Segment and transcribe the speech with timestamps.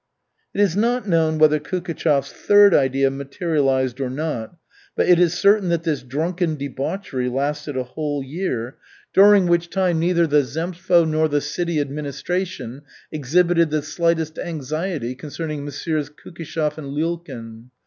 [0.55, 4.55] It is not known whether Kukishev's third idea materialized or not,
[4.95, 8.77] but it is certain that this drunken debauchery lasted a whole year,
[9.13, 15.63] during which time neither the zemstvo nor the city administration exhibited the slightest anxiety concerning
[15.63, 16.09] Messrs.
[16.09, 17.69] Kukishev and Lyulkin.